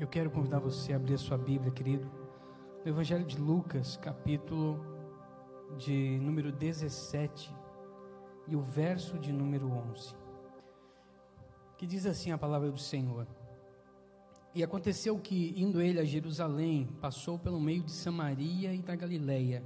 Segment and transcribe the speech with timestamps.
[0.00, 2.10] Eu quero convidar você a abrir a sua Bíblia, querido,
[2.82, 4.82] no Evangelho de Lucas, capítulo
[5.76, 7.54] de número 17
[8.48, 10.16] e o verso de número 11.
[11.76, 13.26] Que diz assim a palavra do Senhor:
[14.54, 19.62] E aconteceu que, indo ele a Jerusalém, passou pelo meio de Samaria e da Galileia.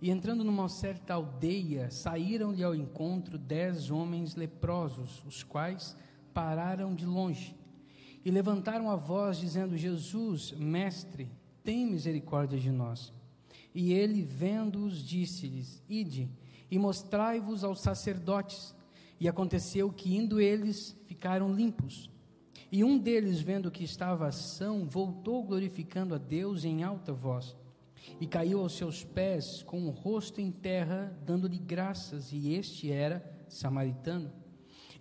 [0.00, 5.94] E entrando numa certa aldeia, saíram-lhe ao encontro dez homens leprosos, os quais
[6.32, 7.60] pararam de longe
[8.24, 11.30] e levantaram a voz, dizendo: Jesus, mestre,
[11.62, 13.12] tem misericórdia de nós.
[13.74, 16.28] E ele, vendo-os, disse-lhes: Ide
[16.70, 18.74] e mostrai-vos aos sacerdotes.
[19.20, 22.10] E aconteceu que, indo eles, ficaram limpos.
[22.72, 27.54] E um deles, vendo que estava são, voltou glorificando a Deus em alta voz.
[28.20, 33.22] E caiu aos seus pés, com o rosto em terra, dando-lhe graças, e este era
[33.48, 34.32] samaritano.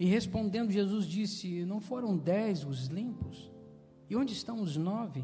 [0.02, 3.52] E respondendo, Jesus disse: Não foram dez os limpos?
[4.10, 5.24] E onde estão os nove?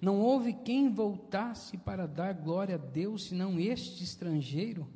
[0.00, 4.86] Não houve quem voltasse para dar glória a Deus, senão este estrangeiro?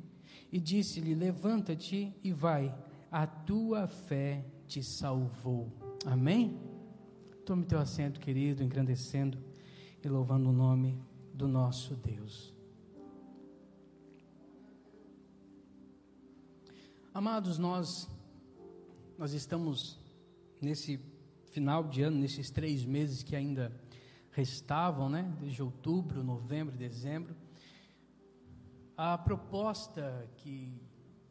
[0.49, 2.73] E disse-lhe: Levanta-te e vai,
[3.11, 5.73] a tua fé te salvou.
[6.05, 6.57] Amém?
[7.45, 9.37] Tome teu assento, querido, engrandecendo
[10.01, 10.97] e louvando o nome
[11.33, 12.55] do nosso Deus.
[17.13, 18.07] Amados, nós
[19.17, 19.97] nós estamos
[20.61, 20.99] nesse
[21.51, 23.71] final de ano, nesses três meses que ainda
[24.31, 25.35] restavam, né?
[25.39, 27.35] Desde outubro, novembro, dezembro.
[28.95, 30.79] A proposta que,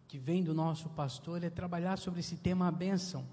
[0.09, 3.25] que vem do nosso pastor é trabalhar sobre esse tema a bênção,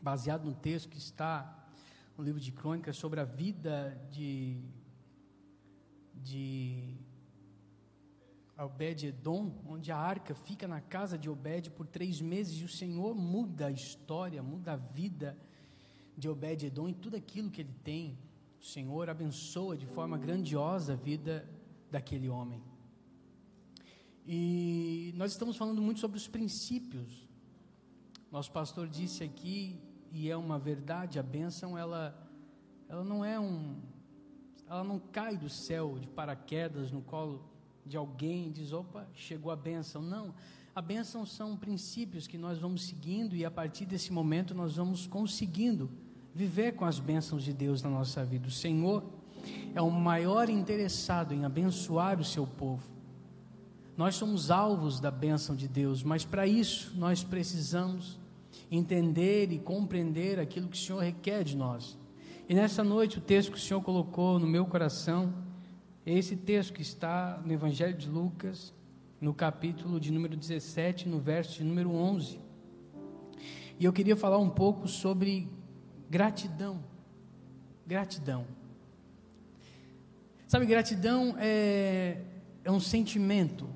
[0.00, 1.66] baseado no texto que está
[2.16, 4.60] no livro de Crônicas sobre a vida de,
[6.14, 6.94] de
[8.64, 13.14] Obed-Edom, onde a arca fica na casa de Obed por três meses e o Senhor
[13.14, 15.36] muda a história, muda a vida
[16.16, 18.18] de Obed-Edom e tudo aquilo que ele tem.
[18.60, 21.48] O Senhor abençoa de forma grandiosa a vida
[21.90, 22.62] daquele homem.
[24.26, 27.28] E nós estamos falando muito sobre os princípios.
[28.30, 32.16] Nosso pastor disse aqui, e é uma verdade, a bênção ela,
[32.88, 33.80] ela não é um,
[34.66, 37.51] ela não cai do céu de paraquedas no colo
[37.84, 40.02] de alguém diz: opa, chegou a bênção.
[40.02, 40.34] Não.
[40.74, 45.06] A bênção são princípios que nós vamos seguindo e a partir desse momento nós vamos
[45.06, 45.90] conseguindo
[46.34, 48.48] viver com as bênçãos de Deus na nossa vida.
[48.48, 49.04] O Senhor
[49.74, 52.82] é o maior interessado em abençoar o seu povo.
[53.96, 58.18] Nós somos alvos da bênção de Deus, mas para isso nós precisamos
[58.70, 61.98] entender e compreender aquilo que o Senhor requer de nós.
[62.48, 65.32] E nessa noite, o texto que o Senhor colocou no meu coração
[66.04, 68.74] esse texto que está no Evangelho de Lucas,
[69.20, 72.40] no capítulo de número 17, no verso de número 11.
[73.78, 75.48] E eu queria falar um pouco sobre
[76.10, 76.82] gratidão.
[77.86, 78.46] Gratidão.
[80.48, 82.20] Sabe, gratidão é,
[82.64, 83.68] é um sentimento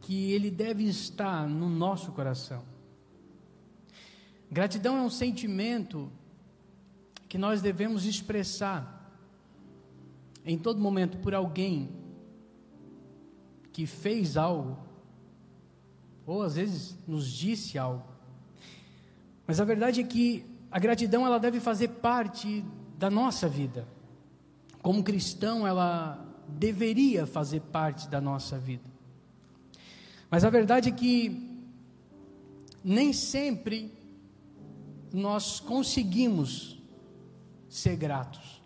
[0.00, 2.64] que ele deve estar no nosso coração.
[4.50, 6.10] Gratidão é um sentimento
[7.28, 8.97] que nós devemos expressar
[10.48, 11.90] em todo momento por alguém
[13.70, 14.78] que fez algo,
[16.26, 18.08] ou às vezes nos disse algo.
[19.46, 22.64] Mas a verdade é que a gratidão ela deve fazer parte
[22.98, 23.86] da nossa vida.
[24.80, 28.88] Como cristão, ela deveria fazer parte da nossa vida.
[30.30, 31.62] Mas a verdade é que
[32.82, 33.92] nem sempre
[35.12, 36.82] nós conseguimos
[37.68, 38.57] ser gratos.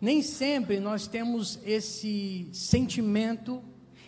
[0.00, 3.62] Nem sempre nós temos esse sentimento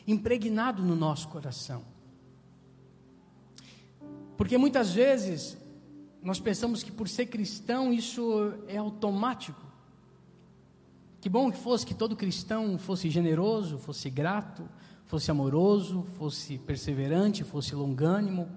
[0.06, 1.82] impregnado no nosso coração.
[4.36, 5.56] Porque muitas vezes
[6.22, 9.66] nós pensamos que por ser cristão isso é automático.
[11.20, 14.68] Que bom que fosse que todo cristão fosse generoso, fosse grato,
[15.06, 18.48] fosse amoroso, fosse perseverante, fosse longânimo.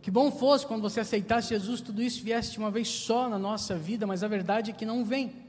[0.00, 3.38] Que bom fosse quando você aceitasse Jesus, tudo isso viesse de uma vez só na
[3.38, 5.47] nossa vida, mas a verdade é que não vem.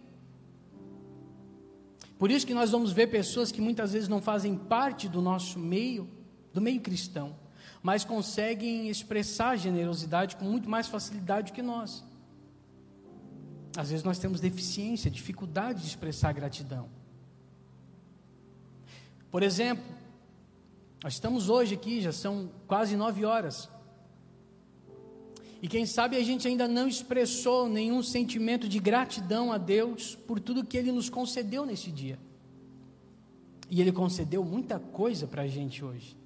[2.20, 5.58] Por isso que nós vamos ver pessoas que muitas vezes não fazem parte do nosso
[5.58, 6.06] meio,
[6.54, 7.34] do meio cristão,
[7.82, 12.04] mas conseguem expressar generosidade com muito mais facilidade que nós.
[13.78, 16.90] Às vezes nós temos deficiência, dificuldade de expressar gratidão.
[19.32, 19.86] Por exemplo,
[21.02, 23.70] nós estamos hoje aqui, já são quase nove horas.
[25.62, 30.40] E quem sabe a gente ainda não expressou nenhum sentimento de gratidão a Deus por
[30.40, 32.18] tudo que Ele nos concedeu nesse dia.
[33.70, 36.18] E Ele concedeu muita coisa para a gente hoje.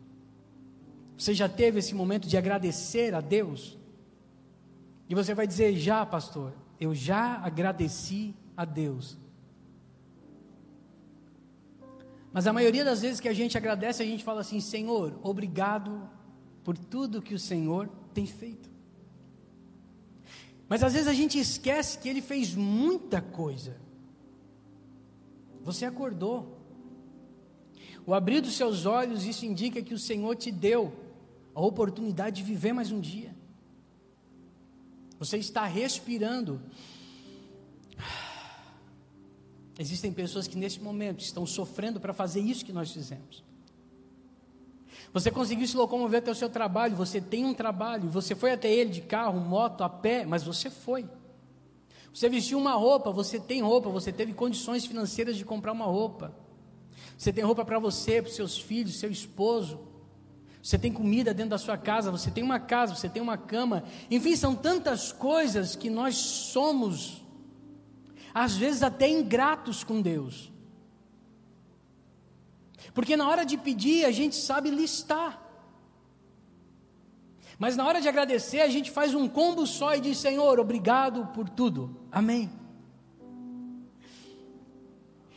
[1.18, 3.78] Você já teve esse momento de agradecer a Deus?
[5.10, 6.54] E você vai dizer, já, pastor.
[6.80, 9.18] eu já agradeci a Deus.
[12.32, 16.10] Mas a maioria das vezes que a gente agradece, a gente fala assim: Senhor, obrigado
[16.64, 18.73] por tudo que o Senhor tem feito.
[20.74, 23.78] Mas às vezes a gente esquece que Ele fez muita coisa.
[25.62, 26.58] Você acordou.
[28.08, 30.92] O abrir dos seus olhos, isso indica que o Senhor te deu
[31.54, 33.36] a oportunidade de viver mais um dia.
[35.20, 36.60] Você está respirando.
[39.78, 43.44] Existem pessoas que neste momento estão sofrendo para fazer isso que nós fizemos.
[45.14, 48.72] Você conseguiu se locomover até o seu trabalho, você tem um trabalho, você foi até
[48.72, 51.08] ele de carro, moto, a pé, mas você foi.
[52.12, 56.36] Você vestiu uma roupa, você tem roupa, você teve condições financeiras de comprar uma roupa.
[57.16, 59.80] Você tem roupa para você, para os seus filhos, seu esposo.
[60.62, 63.84] Você tem comida dentro da sua casa, você tem uma casa, você tem uma cama.
[64.10, 67.22] Enfim, são tantas coisas que nós somos,
[68.34, 70.53] às vezes até ingratos com Deus.
[72.94, 75.42] Porque na hora de pedir, a gente sabe listar.
[77.58, 81.28] Mas na hora de agradecer, a gente faz um combo só e diz: Senhor, obrigado
[81.28, 82.08] por tudo.
[82.12, 82.50] Amém.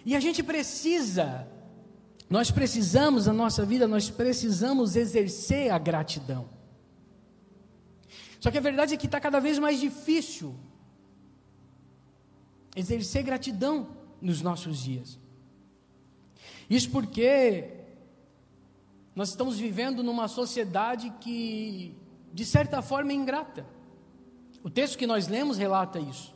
[0.04, 1.48] E a gente precisa
[2.28, 6.48] nós precisamos, na nossa vida, nós precisamos exercer a gratidão.
[8.40, 10.54] Só que a verdade é que está cada vez mais difícil
[12.74, 13.88] exercer gratidão
[14.20, 15.18] nos nossos dias.
[16.68, 17.70] Isso porque
[19.14, 21.94] nós estamos vivendo numa sociedade que,
[22.32, 23.66] de certa forma, é ingrata.
[24.62, 26.34] O texto que nós lemos relata isso.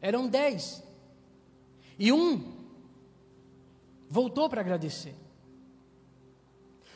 [0.00, 0.82] Eram dez.
[1.98, 2.60] E um
[4.08, 5.14] voltou para agradecer.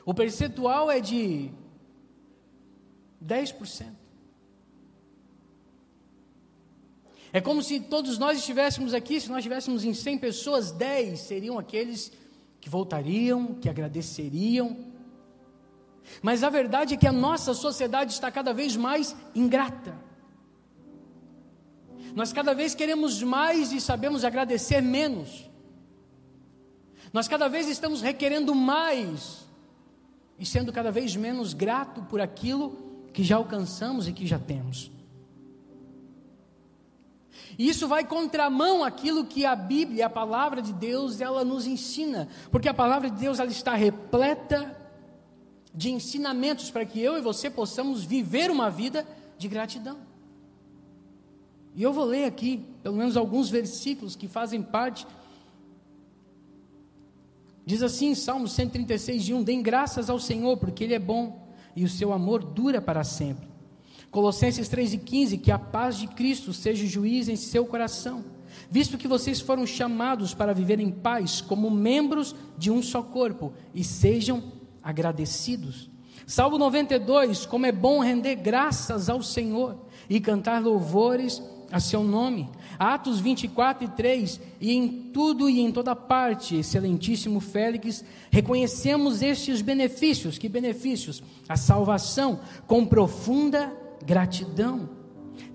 [0.05, 1.51] O percentual é de
[3.25, 3.87] 10%.
[7.33, 11.59] É como se todos nós estivéssemos aqui, se nós estivéssemos em 100 pessoas, 10 seriam
[11.59, 12.13] aqueles
[12.65, 14.75] que voltariam, que agradeceriam.
[16.23, 19.95] Mas a verdade é que a nossa sociedade está cada vez mais ingrata.
[22.15, 25.51] Nós cada vez queremos mais e sabemos agradecer menos.
[27.13, 29.47] Nós cada vez estamos requerendo mais
[30.39, 32.79] e sendo cada vez menos grato por aquilo
[33.13, 34.91] que já alcançamos e que já temos.
[37.59, 42.29] E isso vai contramão aquilo que a Bíblia, a palavra de Deus, ela nos ensina,
[42.51, 44.77] porque a palavra de Deus ela está repleta
[45.73, 49.07] de ensinamentos para que eu e você possamos viver uma vida
[49.39, 49.99] de gratidão.
[51.75, 55.07] E eu vou ler aqui, pelo menos alguns versículos que fazem parte
[57.67, 61.85] Diz assim, Salmo 136, de 1: Deem graças ao Senhor, porque Ele é bom e
[61.85, 63.49] o seu amor dura para sempre.
[64.15, 68.25] Colossenses 3,15: Que a paz de Cristo seja juiz em seu coração,
[68.71, 73.53] visto que vocês foram chamados para viver em paz, como membros de um só corpo,
[73.75, 75.91] e sejam agradecidos.
[76.29, 82.49] Salmo 92: Como é bom render graças ao Senhor e cantar louvores a seu nome.
[82.79, 89.61] Atos 24 e 3, e em tudo e em toda parte, excelentíssimo Félix, reconhecemos estes
[89.61, 91.21] benefícios, que benefícios?
[91.49, 92.39] A salvação,
[92.69, 94.89] com profunda gratidão.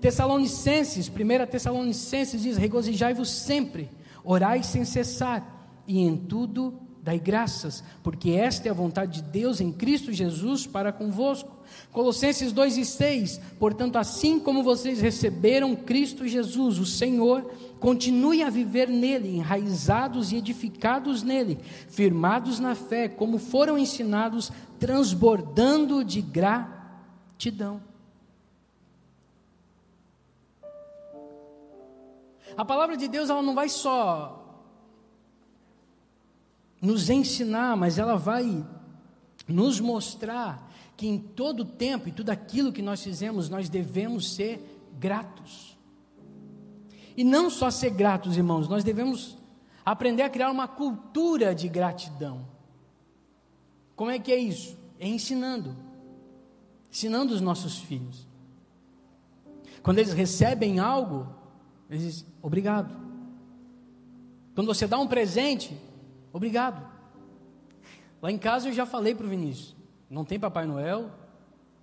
[0.00, 3.90] Tessalonicenses, 1 Tessalonicenses diz: regozijai-vos sempre,
[4.24, 9.60] orai sem cessar, e em tudo dai graças, porque esta é a vontade de Deus
[9.60, 11.58] em Cristo Jesus para convosco.
[11.92, 18.50] Colossenses 2 e 6, portanto, assim como vocês receberam Cristo Jesus, o Senhor, continue a
[18.50, 27.89] viver nele, enraizados e edificados nele, firmados na fé, como foram ensinados, transbordando de gratidão.
[32.60, 34.36] A palavra de Deus ela não vai só
[36.78, 38.62] nos ensinar, mas ela vai
[39.48, 44.60] nos mostrar que em todo tempo e tudo aquilo que nós fizemos, nós devemos ser
[44.98, 45.74] gratos.
[47.16, 49.38] E não só ser gratos, irmãos, nós devemos
[49.82, 52.46] aprender a criar uma cultura de gratidão.
[53.96, 54.76] Como é que é isso?
[54.98, 55.74] É ensinando.
[56.92, 58.28] Ensinando os nossos filhos.
[59.82, 61.39] Quando eles recebem algo,
[61.90, 62.94] eles dizem, obrigado.
[64.54, 65.76] Quando você dá um presente,
[66.32, 66.86] Obrigado.
[68.22, 69.74] Lá em casa eu já falei para o Vinícius:
[70.08, 71.10] não tem Papai Noel,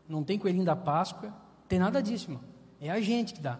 [0.08, 1.34] não tem Coelhinho da Páscoa,
[1.68, 2.44] tem nada disso, irmão.
[2.80, 3.60] É a gente que dá.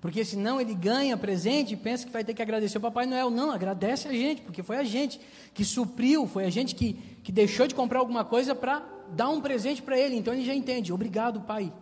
[0.00, 3.30] Porque senão ele ganha presente e pensa que vai ter que agradecer o Papai Noel.
[3.30, 5.20] Não, agradece a gente, porque foi a gente
[5.52, 6.92] que supriu, foi a gente que,
[7.22, 8.80] que deixou de comprar alguma coisa para
[9.10, 10.16] dar um presente para ele.
[10.16, 10.92] Então ele já entende.
[10.92, 11.72] Obrigado, Pai.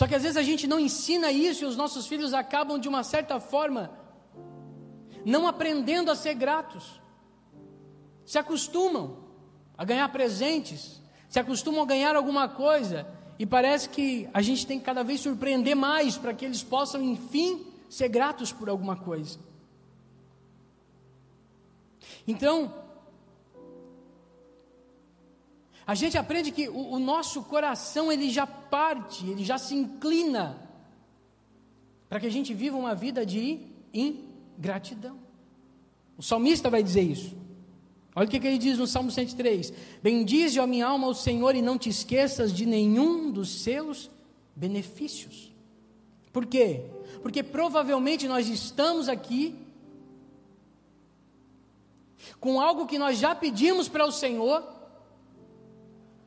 [0.00, 2.88] Só que às vezes a gente não ensina isso e os nossos filhos acabam de
[2.88, 3.90] uma certa forma
[5.26, 7.02] não aprendendo a ser gratos.
[8.24, 9.18] Se acostumam
[9.76, 13.06] a ganhar presentes, se acostumam a ganhar alguma coisa
[13.38, 17.02] e parece que a gente tem que cada vez surpreender mais para que eles possam,
[17.02, 19.38] enfim, ser gratos por alguma coisa.
[22.26, 22.72] Então,
[25.86, 30.68] a gente aprende que o, o, nosso coração ele já parte, ele já se inclina
[32.08, 33.60] para que a gente viva uma vida de
[33.92, 35.18] ingratidão.
[36.16, 37.36] O salmista vai dizer isso.
[38.14, 39.72] Olha o que, que ele diz no Salmo 103:
[40.02, 44.10] Bendize, a minha alma, o Senhor, e não te esqueças de nenhum dos seus
[44.54, 45.52] benefícios.
[46.32, 46.84] Por quê?
[47.22, 49.56] Porque provavelmente nós estamos aqui
[52.38, 54.79] com algo que nós já pedimos para o Senhor,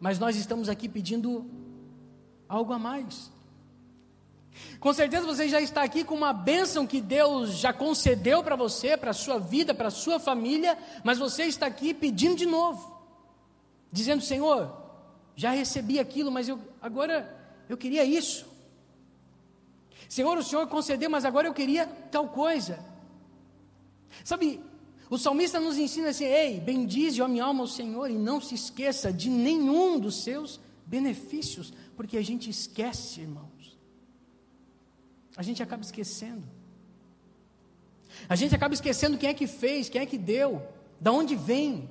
[0.04, 1.50] mas nós estamos aqui pedindo
[2.50, 3.32] algo a mais.
[4.78, 8.98] Com certeza você já está aqui com uma bênção que Deus já concedeu para você,
[8.98, 13.02] para a sua vida, para a sua família, mas você está aqui pedindo de novo,
[13.94, 14.76] dizendo: Senhor,
[15.38, 17.34] já recebi aquilo, mas eu, agora
[17.70, 18.46] eu queria isso.
[20.10, 22.78] Senhor, o Senhor concedeu, mas agora eu queria tal coisa.
[24.22, 24.62] Sabe,
[25.14, 28.56] o salmista nos ensina assim: ei, bendize, ó minha alma, o Senhor, e não se
[28.56, 33.48] esqueça de nenhum dos seus benefícios, porque a gente esquece, irmão.
[35.38, 36.44] A gente acaba esquecendo.
[38.28, 40.68] A gente acaba esquecendo quem é que fez, quem é que deu,
[41.00, 41.88] da onde vem.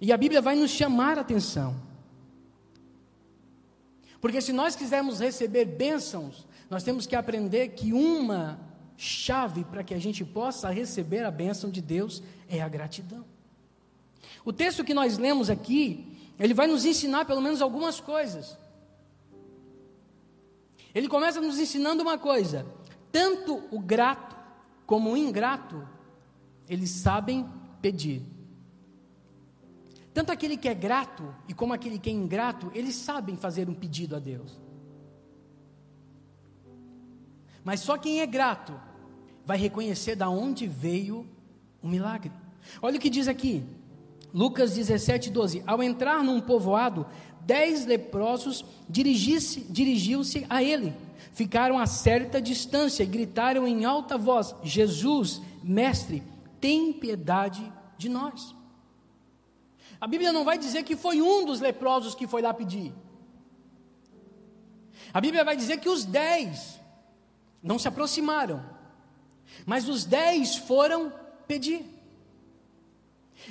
[0.00, 1.76] E a Bíblia vai nos chamar a atenção.
[4.22, 8.58] Porque se nós quisermos receber bênçãos, nós temos que aprender que uma
[9.02, 13.24] chave para que a gente possa receber a bênção de Deus é a gratidão.
[14.44, 18.56] O texto que nós lemos aqui, ele vai nos ensinar pelo menos algumas coisas.
[20.94, 22.64] Ele começa nos ensinando uma coisa:
[23.10, 24.36] tanto o grato
[24.86, 25.86] como o ingrato,
[26.68, 27.48] eles sabem
[27.80, 28.22] pedir.
[30.14, 33.74] Tanto aquele que é grato e como aquele que é ingrato, eles sabem fazer um
[33.74, 34.60] pedido a Deus.
[37.64, 38.91] Mas só quem é grato
[39.44, 41.26] vai reconhecer da onde veio
[41.82, 42.32] o milagre.
[42.80, 43.64] Olha o que diz aqui,
[44.32, 45.62] Lucas 17, 12.
[45.66, 47.06] Ao entrar num povoado,
[47.40, 50.94] dez leprosos dirigiu-se a ele.
[51.32, 56.22] Ficaram a certa distância e gritaram em alta voz: Jesus, mestre,
[56.60, 58.54] tem piedade de nós.
[60.00, 62.92] A Bíblia não vai dizer que foi um dos leprosos que foi lá pedir.
[65.14, 66.80] A Bíblia vai dizer que os dez
[67.62, 68.64] não se aproximaram,
[69.66, 71.12] mas os dez foram
[71.46, 71.84] pedir.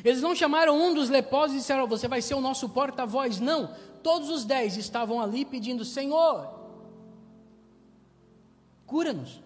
[0.04, 3.40] Eles não chamaram um dos leprosos e disseram: Você vai ser o nosso porta-voz.
[3.40, 3.76] Não.
[4.02, 6.50] Todos os dez estavam ali pedindo: Senhor,
[8.86, 9.42] cura-nos.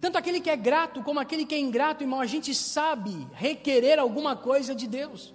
[0.00, 4.00] Tanto aquele que é grato como aquele que é ingrato, irmão, a gente sabe requerer
[4.00, 5.32] alguma coisa de Deus.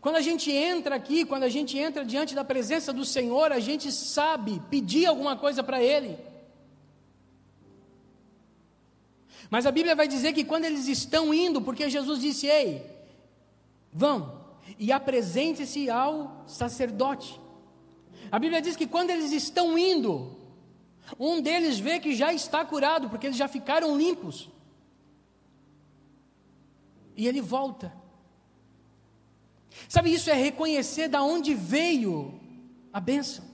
[0.00, 3.60] Quando a gente entra aqui, quando a gente entra diante da presença do Senhor, a
[3.60, 6.16] gente sabe pedir alguma coisa para Ele.
[9.50, 12.86] Mas a Bíblia vai dizer que quando eles estão indo, porque Jesus disse: Ei,
[13.92, 14.40] vão
[14.78, 17.38] e apresente-se ao sacerdote.
[18.30, 20.36] A Bíblia diz que quando eles estão indo,
[21.18, 24.48] um deles vê que já está curado, porque eles já ficaram limpos.
[27.16, 27.92] E ele volta.
[29.88, 32.40] Sabe, isso é reconhecer da onde veio
[32.92, 33.44] a bênção.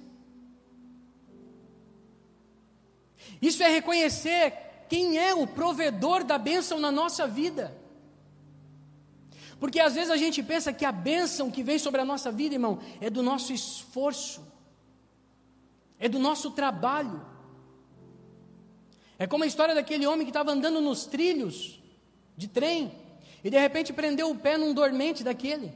[3.40, 4.52] Isso é reconhecer
[4.88, 7.76] quem é o provedor da bênção na nossa vida.
[9.59, 12.54] Porque às vezes a gente pensa que a bênção que vem sobre a nossa vida,
[12.54, 14.47] irmão, é do nosso esforço,
[15.99, 17.25] é do nosso trabalho.
[19.18, 21.80] É como a história daquele homem que estava andando nos trilhos
[22.37, 22.92] de trem
[23.42, 25.73] e de repente prendeu o pé num dormente daquele.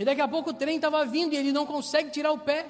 [0.00, 2.64] E daqui a pouco o trem estava vindo e ele não consegue tirar o pé.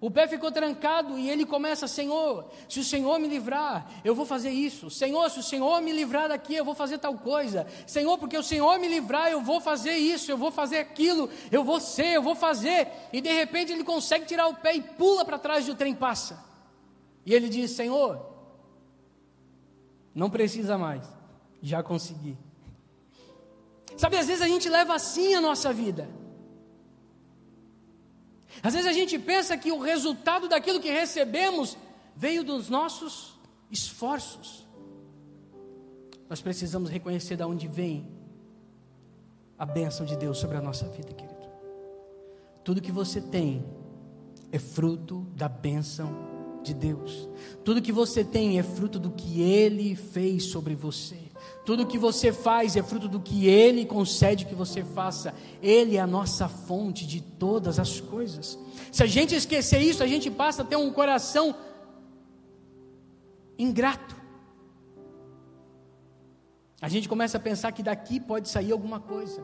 [0.00, 4.24] O pé ficou trancado e ele começa: Senhor, se o Senhor me livrar, eu vou
[4.24, 4.88] fazer isso.
[4.88, 7.66] Senhor, se o Senhor me livrar daqui, eu vou fazer tal coisa.
[7.88, 11.64] Senhor, porque o Senhor me livrar, eu vou fazer isso, eu vou fazer aquilo, eu
[11.64, 12.86] vou ser, eu vou fazer.
[13.12, 15.92] E de repente ele consegue tirar o pé e pula para trás e o trem
[15.92, 16.38] passa.
[17.26, 18.24] E ele diz: Senhor,
[20.14, 21.04] não precisa mais,
[21.60, 22.38] já consegui.
[23.96, 26.22] Sabe, às vezes a gente leva assim a nossa vida.
[28.64, 31.76] Às vezes a gente pensa que o resultado daquilo que recebemos
[32.16, 33.38] veio dos nossos
[33.70, 34.66] esforços.
[36.30, 38.08] Nós precisamos reconhecer de onde vem
[39.58, 41.46] a bênção de Deus sobre a nossa vida, querido.
[42.64, 43.62] Tudo que você tem
[44.50, 47.28] é fruto da bênção de Deus.
[47.62, 51.23] Tudo que você tem é fruto do que Ele fez sobre você.
[51.64, 55.34] Tudo que você faz é fruto do que Ele concede que você faça.
[55.62, 58.58] Ele é a nossa fonte de todas as coisas.
[58.92, 61.56] Se a gente esquecer isso, a gente passa a ter um coração
[63.58, 64.14] ingrato.
[66.80, 69.42] A gente começa a pensar que daqui pode sair alguma coisa.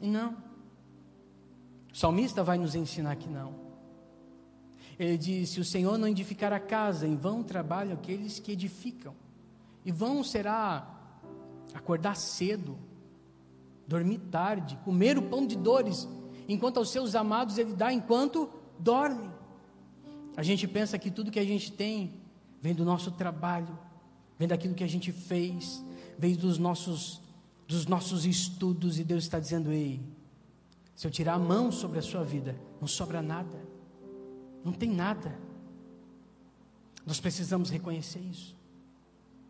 [0.00, 0.34] E não.
[1.92, 3.54] O salmista vai nos ensinar que não.
[4.98, 9.14] Ele diz: Se o Senhor não edificar a casa, em vão trabalham aqueles que edificam.
[9.84, 10.86] E vão será
[11.74, 12.78] acordar cedo,
[13.86, 16.08] dormir tarde, comer o pão de dores,
[16.48, 19.30] enquanto aos seus amados ele dá enquanto dorme.
[20.36, 22.20] A gente pensa que tudo que a gente tem
[22.60, 23.78] vem do nosso trabalho,
[24.38, 25.84] vem daquilo que a gente fez,
[26.18, 27.20] vem dos nossos,
[27.66, 30.00] dos nossos estudos, e Deus está dizendo: ei,
[30.94, 33.58] se eu tirar a mão sobre a sua vida, não sobra nada,
[34.64, 35.38] não tem nada.
[37.06, 38.59] Nós precisamos reconhecer isso.